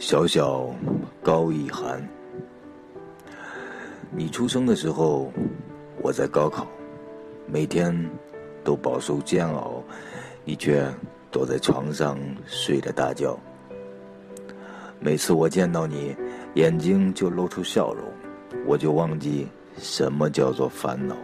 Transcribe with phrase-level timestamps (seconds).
[0.00, 0.74] 小小
[1.22, 2.02] 高一涵，
[4.10, 5.30] 你出生的时候，
[6.00, 6.66] 我在高考，
[7.46, 7.94] 每天
[8.64, 9.84] 都饱受煎熬，
[10.42, 10.82] 你却
[11.30, 13.38] 躲在床上睡着大觉。
[14.98, 16.16] 每次我见到你，
[16.54, 18.02] 眼睛就露出笑容，
[18.66, 21.14] 我就忘记什么叫做烦恼。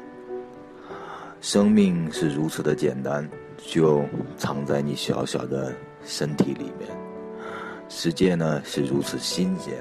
[1.41, 4.05] 生命是如此的简单，就
[4.37, 5.73] 藏在你小小的
[6.05, 7.16] 身体里面。
[7.89, 9.75] 世界呢是如此新鲜，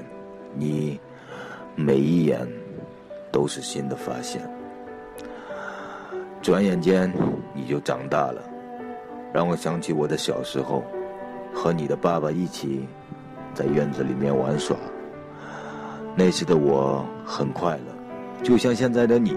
[0.54, 0.98] 你
[1.74, 2.46] 每一眼
[3.30, 4.40] 都是新的发现。
[6.40, 7.12] 转眼间
[7.54, 8.42] 你就长大了，
[9.32, 10.84] 让我想起我的小时候，
[11.52, 12.86] 和你的爸爸一起。
[13.54, 14.76] 在院子里面玩耍，
[16.14, 19.34] 那时的我很快乐，就像现在的你，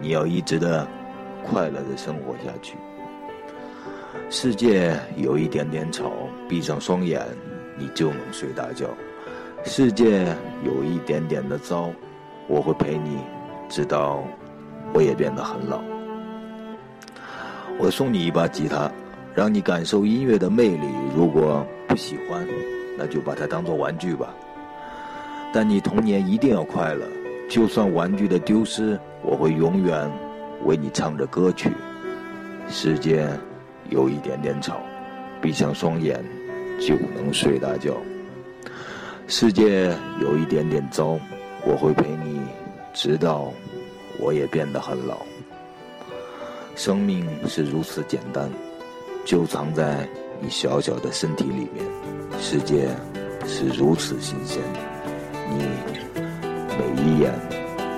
[0.00, 0.88] 你要一直的
[1.44, 2.78] 快乐的生活下去。
[4.30, 6.10] 世界有一点点吵，
[6.48, 7.20] 闭上双眼，
[7.80, 8.86] 你就能睡大觉。
[9.64, 10.26] 世界
[10.64, 11.90] 有一点点的糟，
[12.46, 13.18] 我会陪你，
[13.68, 14.22] 直到
[14.92, 15.82] 我也变得很老。
[17.78, 18.88] 我送你一把吉他，
[19.34, 20.86] 让你感受音乐的魅力。
[21.16, 22.46] 如果不喜欢。
[23.02, 24.28] 那就把它当做玩具吧。
[25.54, 27.06] 但你童年一定要快乐，
[27.48, 30.10] 就算玩具的丢失，我会永远
[30.66, 31.70] 为你唱着歌曲。
[32.68, 33.26] 世界
[33.88, 34.82] 有一点点吵，
[35.40, 36.22] 闭上双眼
[36.80, 37.96] 就能睡大觉。
[39.28, 41.18] 世界有一点点糟，
[41.64, 42.40] 我会陪你，
[42.92, 43.52] 直到
[44.18, 45.18] 我也变得很老。
[46.74, 48.50] 生命是如此简单，
[49.24, 50.08] 就藏在
[50.40, 51.84] 你小小的身体里面。
[52.40, 52.88] 世界
[53.46, 54.62] 是如此新鲜，
[55.50, 55.64] 你
[56.78, 57.32] 每一眼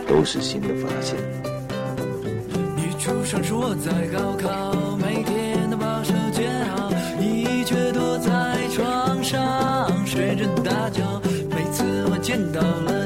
[0.09, 1.17] 都是新的发现。
[2.77, 6.92] 你出生时我在高考，每天都把手煎熬，
[8.75, 11.21] 床上睡着大觉。
[11.51, 13.02] 每次我见到了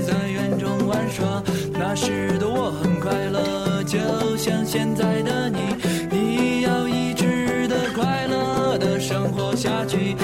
[0.00, 1.42] 在园中玩耍
[1.72, 3.98] 那时的我很快乐就
[4.36, 5.58] 像现在的你
[6.10, 10.16] 你要一直的快乐的生活下去。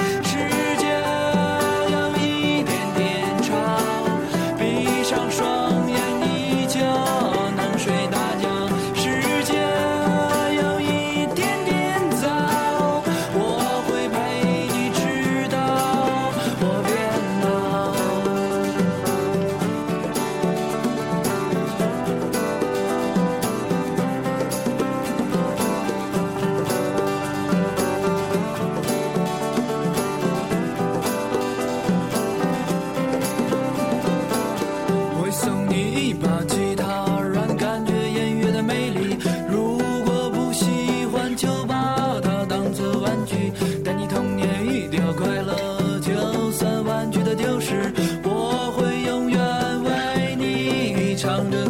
[51.21, 51.60] 长的。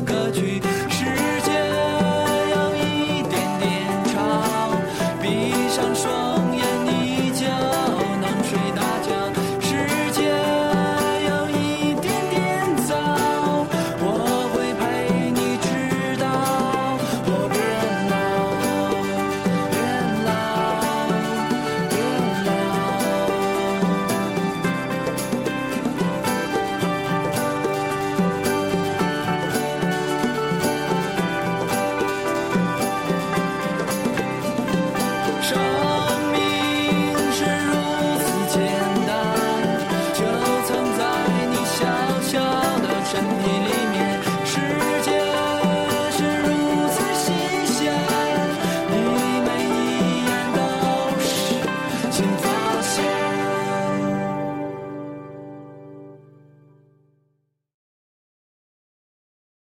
[35.53, 35.90] Oh.